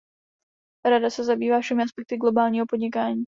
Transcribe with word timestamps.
Rada 0.89 1.09
se 1.11 1.23
zabývá 1.23 1.59
všemi 1.61 1.83
aspekty 1.83 2.17
globálního 2.17 2.65
podnikání. 2.65 3.19